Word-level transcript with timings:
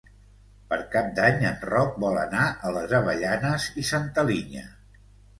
Per 0.69 0.77
Cap 0.93 1.09
d'Any 1.17 1.43
en 1.49 1.59
Roc 1.71 1.99
vol 2.03 2.17
anar 2.21 2.45
a 2.69 2.71
les 2.77 2.95
Avellanes 3.01 3.67
i 3.83 3.85
Santa 3.91 4.25
Linya. 4.31 4.65